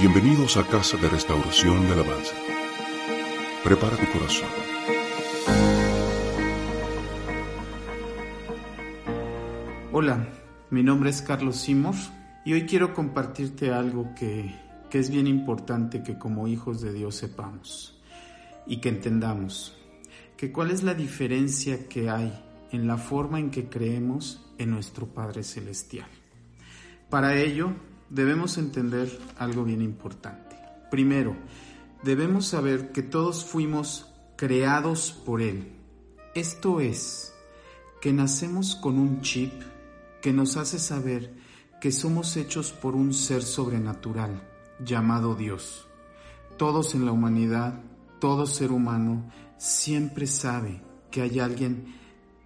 [0.00, 2.34] Bienvenidos a Casa de Restauración y Alabanza.
[3.62, 4.48] Prepara tu corazón.
[9.92, 10.28] Hola,
[10.70, 11.94] mi nombre es Carlos Simor
[12.44, 14.54] y hoy quiero compartirte algo que,
[14.90, 17.96] que es bien importante que como hijos de Dios sepamos
[18.66, 19.78] y que entendamos.
[20.36, 22.32] Que cuál es la diferencia que hay
[22.72, 26.08] en la forma en que creemos en nuestro Padre Celestial.
[27.08, 27.72] Para ello,
[28.14, 30.56] debemos entender algo bien importante.
[30.90, 31.36] Primero,
[32.04, 34.06] debemos saber que todos fuimos
[34.36, 35.72] creados por Él.
[36.34, 37.34] Esto es,
[38.00, 39.52] que nacemos con un chip
[40.22, 41.34] que nos hace saber
[41.80, 44.42] que somos hechos por un ser sobrenatural
[44.78, 45.88] llamado Dios.
[46.56, 47.80] Todos en la humanidad,
[48.20, 49.28] todo ser humano,
[49.58, 51.96] siempre sabe que hay alguien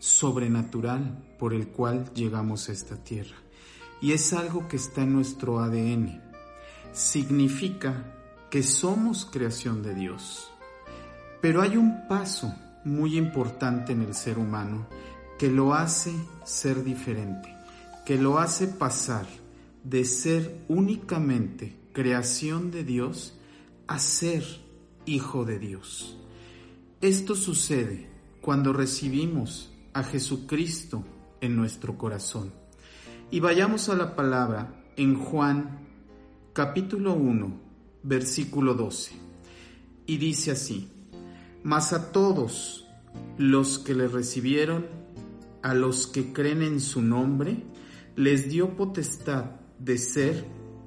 [0.00, 3.36] sobrenatural por el cual llegamos a esta tierra.
[4.02, 6.20] Y es algo que está en nuestro ADN.
[6.92, 8.12] Significa
[8.50, 10.50] que somos creación de Dios.
[11.40, 12.52] Pero hay un paso
[12.84, 14.88] muy importante en el ser humano
[15.38, 16.12] que lo hace
[16.44, 17.56] ser diferente,
[18.04, 19.26] que lo hace pasar
[19.84, 23.34] de ser únicamente creación de Dios
[23.86, 24.44] a ser
[25.06, 26.16] hijo de Dios.
[27.00, 28.08] Esto sucede
[28.40, 31.04] cuando recibimos a Jesucristo
[31.40, 32.61] en nuestro corazón.
[33.32, 35.88] Y vayamos a la palabra en Juan
[36.52, 37.60] capítulo 1,
[38.02, 39.12] versículo 12.
[40.04, 40.90] Y dice así,
[41.62, 42.86] mas a todos
[43.38, 44.84] los que le recibieron,
[45.62, 47.62] a los que creen en su nombre,
[48.16, 49.46] les dio potestad
[49.78, 50.44] de ser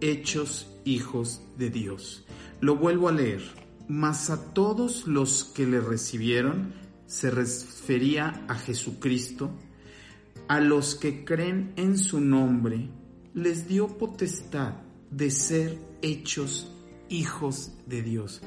[0.00, 2.24] hechos hijos de Dios.
[2.60, 3.42] Lo vuelvo a leer,
[3.88, 6.72] mas a todos los que le recibieron,
[7.04, 9.50] se refería a Jesucristo,
[10.48, 12.88] a los que creen en su nombre,
[13.34, 14.74] les dio potestad
[15.10, 16.72] de ser hechos
[17.10, 18.40] hijos de Dios.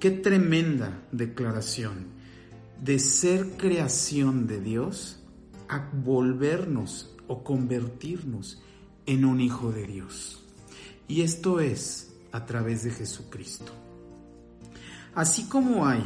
[0.00, 2.08] Qué tremenda declaración
[2.82, 5.20] de ser creación de Dios
[5.68, 8.60] a volvernos o convertirnos
[9.06, 10.44] en un hijo de Dios.
[11.06, 13.72] Y esto es a través de Jesucristo.
[15.14, 16.02] Así como hay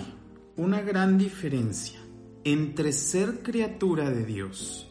[0.56, 1.99] una gran diferencia
[2.44, 4.88] entre ser criatura de Dios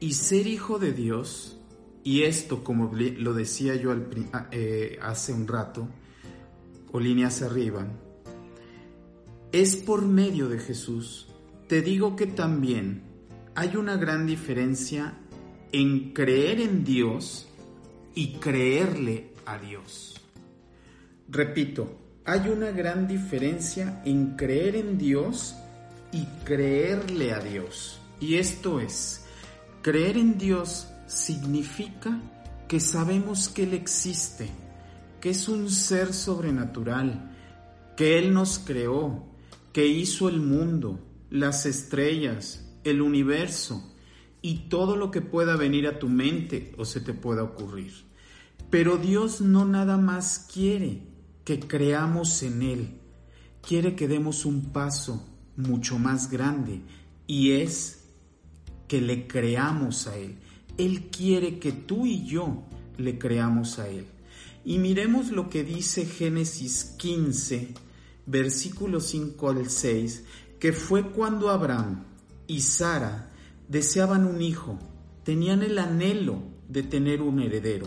[0.00, 1.58] y ser hijo de Dios,
[2.04, 3.94] y esto como lo decía yo
[4.50, 5.88] eh, hace un rato,
[6.92, 7.86] o líneas arriba,
[9.52, 11.28] es por medio de Jesús.
[11.68, 13.02] Te digo que también
[13.54, 15.18] hay una gran diferencia
[15.72, 17.48] en creer en Dios
[18.14, 20.20] y creerle a Dios.
[21.28, 25.56] Repito, hay una gran diferencia en creer en Dios
[26.12, 28.00] y creerle a Dios.
[28.20, 29.25] Y esto es,
[29.86, 32.20] creer en Dios significa
[32.66, 34.48] que sabemos que Él existe,
[35.20, 37.30] que es un ser sobrenatural,
[37.96, 39.28] que Él nos creó,
[39.72, 40.98] que hizo el mundo,
[41.30, 43.94] las estrellas, el universo
[44.42, 47.92] y todo lo que pueda venir a tu mente o se te pueda ocurrir.
[48.70, 51.02] Pero Dios no nada más quiere
[51.44, 53.00] que creamos en Él.
[53.62, 55.24] Quiere que demos un paso
[55.56, 56.82] mucho más grande
[57.28, 58.05] y es
[58.88, 60.36] que le creamos a Él.
[60.78, 62.62] Él quiere que tú y yo
[62.98, 64.06] le creamos a Él.
[64.64, 67.74] Y miremos lo que dice Génesis 15,
[68.26, 70.24] versículo 5 al 6,
[70.58, 72.04] que fue cuando Abraham
[72.46, 73.30] y Sara
[73.68, 74.78] deseaban un hijo,
[75.24, 77.86] tenían el anhelo de tener un heredero.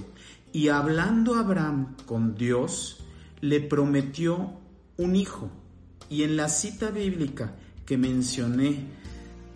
[0.52, 3.04] Y hablando Abraham con Dios,
[3.42, 4.54] le prometió
[4.98, 5.52] un hijo.
[6.10, 7.56] Y en la cita bíblica
[7.86, 8.86] que mencioné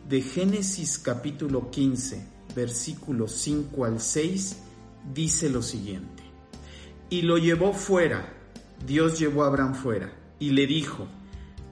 [0.07, 2.25] de Génesis capítulo 15,
[2.55, 4.57] versículos 5 al 6,
[5.13, 6.23] dice lo siguiente.
[7.09, 8.33] Y lo llevó fuera,
[8.85, 11.07] Dios llevó a Abraham fuera, y le dijo,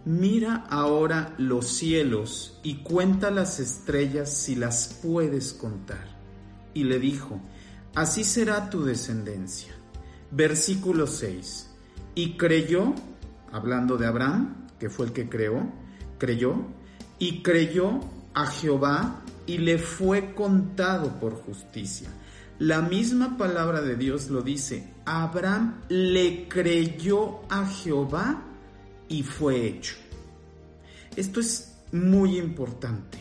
[0.05, 6.17] mira ahora los cielos y cuenta las estrellas si las puedes contar.
[6.73, 7.41] Y le dijo,
[7.95, 9.73] así será tu descendencia.
[10.31, 11.69] Versículo 6.
[12.16, 12.93] Y creyó,
[13.51, 15.69] hablando de Abraham, que fue el que creó,
[16.17, 16.55] creyó,
[17.19, 17.99] y creyó
[18.33, 22.09] a Jehová y le fue contado por justicia.
[22.59, 28.43] La misma palabra de Dios lo dice, Abraham le creyó a Jehová
[29.09, 29.95] y fue hecho.
[31.16, 33.17] Esto es muy importante,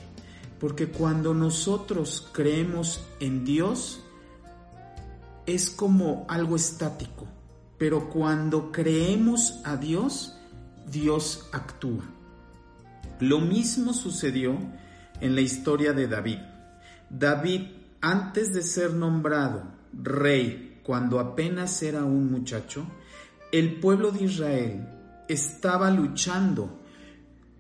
[0.59, 4.01] porque cuando nosotros creemos en Dios,
[5.47, 7.27] es como algo estático
[7.81, 10.37] pero cuando creemos a Dios,
[10.91, 12.05] Dios actúa.
[13.21, 14.59] Lo mismo sucedió
[15.21, 16.39] en la historia de David.
[17.09, 17.63] David,
[18.01, 22.87] antes de ser nombrado rey, cuando apenas era un muchacho,
[23.53, 24.89] el pueblo de Israel
[25.29, 26.81] estaba luchando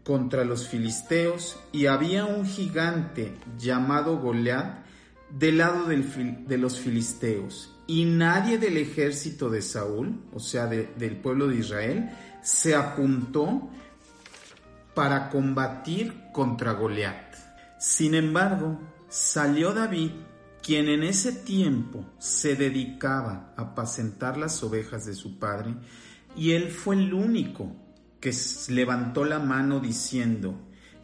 [0.04, 4.84] contra los filisteos y había un gigante llamado Goliat
[5.30, 7.76] del lado de los filisteos.
[7.86, 12.10] Y nadie del ejército de Saúl, o sea, del pueblo de Israel,
[12.42, 13.68] se apuntó
[14.94, 17.34] para combatir contra Goliat.
[17.80, 18.78] Sin embargo,
[19.08, 20.10] salió David,
[20.62, 25.76] quien en ese tiempo se dedicaba a apacentar las ovejas de su padre,
[26.36, 27.72] y él fue el único
[28.20, 28.34] que
[28.68, 30.60] levantó la mano diciendo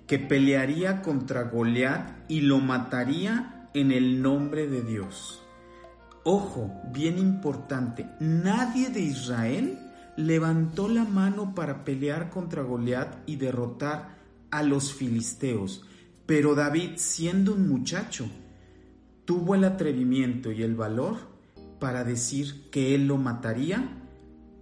[0.06, 5.42] que pelearía contra Goliat y lo mataría en el nombre de Dios.
[6.24, 9.78] Ojo, bien importante, nadie de Israel
[10.18, 14.18] levantó la mano para pelear contra Goliat y derrotar
[14.50, 15.86] a los filisteos,
[16.26, 18.28] pero David, siendo un muchacho,
[19.24, 21.16] tuvo el atrevimiento y el valor
[21.78, 24.02] para decir que él lo mataría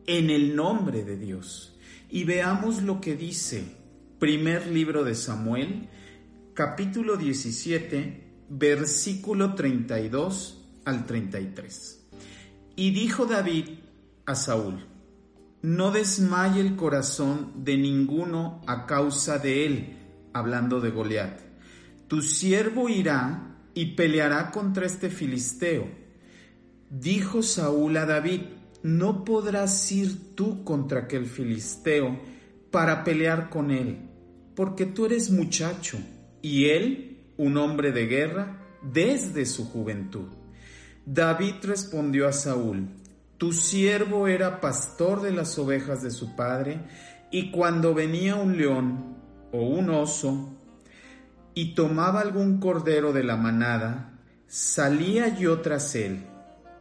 [0.07, 1.77] en el nombre de Dios.
[2.11, 3.65] Y veamos lo que dice
[4.19, 5.89] primer libro de Samuel,
[6.55, 12.07] capítulo 17, versículo 32 al 33.
[12.77, 13.69] Y dijo David
[14.27, 14.87] a Saúl,
[15.63, 19.97] no desmaye el corazón de ninguno a causa de él,
[20.33, 21.44] hablando de Goliat.
[22.15, 25.89] Tu siervo irá y peleará contra este filisteo.
[26.89, 28.43] Dijo Saúl a David,
[28.85, 32.17] no podrás ir tú contra aquel filisteo
[32.71, 33.99] para pelear con él,
[34.55, 35.99] porque tú eres muchacho
[36.41, 40.29] y él un hombre de guerra desde su juventud.
[41.05, 42.91] David respondió a Saúl,
[43.39, 46.79] tu siervo era pastor de las ovejas de su padre,
[47.33, 49.17] y cuando venía un león
[49.51, 50.61] o un oso
[51.55, 54.13] y tomaba algún cordero de la manada,
[54.47, 56.27] salía yo tras él,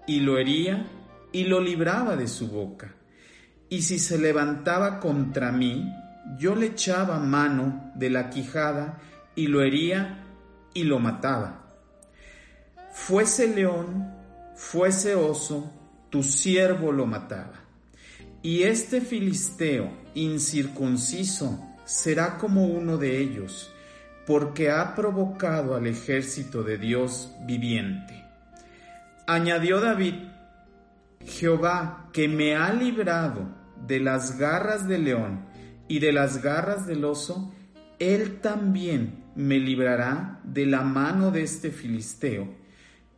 [0.07, 0.87] y lo hería
[1.31, 2.93] y lo libraba de su boca.
[3.69, 5.91] Y si se levantaba contra mí,
[6.37, 8.99] yo le echaba mano de la quijada
[9.35, 10.23] y lo hería
[10.73, 11.75] y lo mataba.
[12.93, 14.13] Fuese león,
[14.55, 15.71] fuese oso,
[16.09, 17.63] tu siervo lo mataba.
[18.43, 23.72] Y este filisteo incircunciso será como uno de ellos,
[24.25, 28.23] porque ha provocado al ejército de Dios viviente.
[29.27, 30.15] Añadió David,
[31.25, 33.47] Jehová, que me ha librado
[33.87, 35.45] de las garras del león
[35.87, 37.53] y de las garras del oso,
[37.99, 42.47] él también me librará de la mano de este filisteo.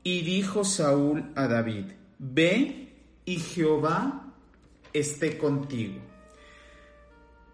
[0.03, 1.85] Y dijo Saúl a David,
[2.19, 2.93] Ve
[3.25, 4.33] y Jehová
[4.93, 5.99] esté contigo.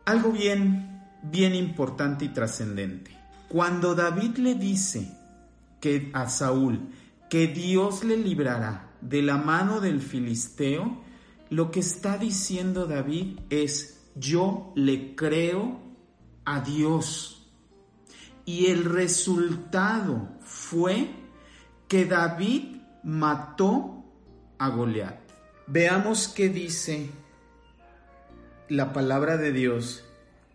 [0.06, 3.21] Algo bien, bien importante y trascendente.
[3.51, 5.12] Cuando David le dice
[5.81, 6.88] que a Saúl
[7.30, 11.01] que Dios le librará de la mano del filisteo,
[11.50, 15.81] lo que está diciendo David es, yo le creo
[16.45, 17.51] a Dios.
[18.45, 21.09] Y el resultado fue
[21.89, 24.06] que David mató
[24.59, 25.19] a Goliat.
[25.68, 27.09] Veamos qué dice
[28.69, 30.06] la palabra de Dios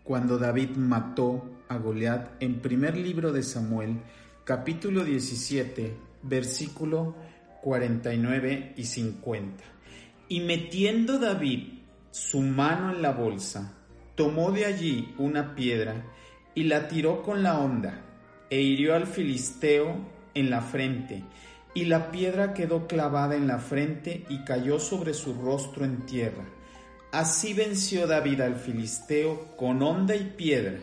[0.07, 3.99] cuando David mató a Goliat en primer libro de Samuel,
[4.45, 7.13] capítulo 17, versículo
[7.61, 9.65] 49 y 50.
[10.29, 13.73] Y metiendo David su mano en la bolsa,
[14.15, 16.05] tomó de allí una piedra
[16.55, 18.05] y la tiró con la honda,
[18.49, 19.93] e hirió al filisteo
[20.33, 21.25] en la frente,
[21.73, 26.45] y la piedra quedó clavada en la frente y cayó sobre su rostro en tierra.
[27.17, 30.77] Así venció David al filisteo con honda y piedra,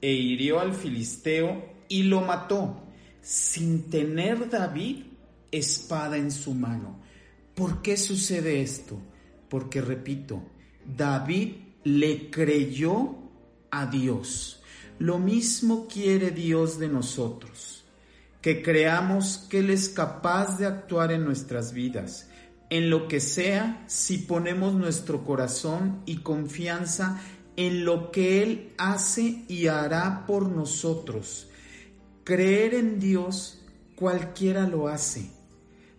[0.00, 2.86] e hirió al filisteo y lo mató,
[3.20, 5.02] sin tener David
[5.50, 7.02] espada en su mano.
[7.54, 8.98] ¿Por qué sucede esto?
[9.50, 10.42] Porque, repito,
[10.86, 11.52] David
[11.84, 13.16] le creyó
[13.70, 14.62] a Dios.
[14.98, 17.84] Lo mismo quiere Dios de nosotros
[18.40, 22.28] que creamos que Él es capaz de actuar en nuestras vidas,
[22.70, 27.20] en lo que sea, si ponemos nuestro corazón y confianza
[27.56, 31.48] en lo que Él hace y hará por nosotros.
[32.24, 33.60] Creer en Dios
[33.96, 35.30] cualquiera lo hace,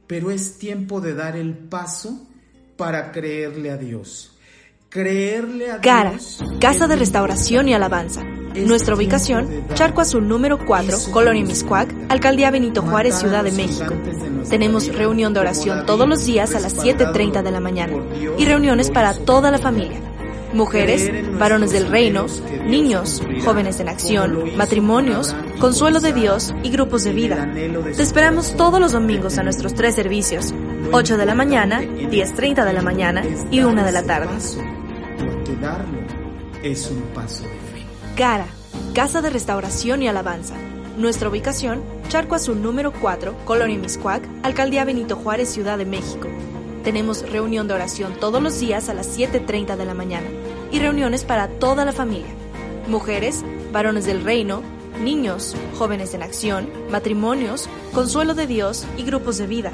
[0.07, 2.27] pero es tiempo de dar el paso
[2.77, 4.31] para creerle a Dios.
[4.89, 6.17] Creerle a Cara,
[6.59, 12.81] Casa de Restauración y Alabanza nuestra ubicación, Charco Azul número 4, Colonia Miscuac, Alcaldía Benito
[12.81, 13.93] Juárez, Ciudad de México.
[14.49, 17.97] Tenemos reunión de oración todos los días a las 7.30 de la mañana
[18.37, 19.99] y reuniones para toda la familia.
[20.53, 22.27] mujeres, varones del reino,
[22.65, 27.51] niños, jóvenes en acción, matrimonios, consuelo de Dios y grupos de vida.
[27.53, 30.53] Te esperamos todos los domingos a nuestros tres servicios,
[30.93, 34.29] 8 de la mañana, 10.30 de la mañana y 1 de la tarde.
[35.17, 35.99] Porque darlo
[36.63, 37.43] es un paso.
[38.15, 38.47] Cara,
[38.93, 40.55] Casa de Restauración y Alabanza.
[40.97, 46.29] Nuestra ubicación, Charco Azul número 4, Colonia Miscuac, Alcaldía Benito Juárez, Ciudad de México.
[46.85, 50.27] Tenemos reunión de oración todos los días a las 7.30 de la mañana
[50.71, 52.31] y reuniones para toda la familia.
[52.87, 53.43] Mujeres,
[53.73, 54.61] varones del reino,
[55.03, 59.73] niños, jóvenes en acción, matrimonios, consuelo de Dios y grupos de vida.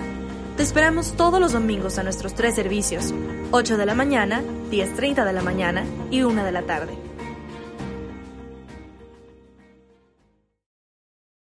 [0.57, 3.13] Te esperamos todos los domingos a nuestros tres servicios,
[3.51, 7.11] 8 de la mañana, 10.30 de la mañana y 1 de la tarde.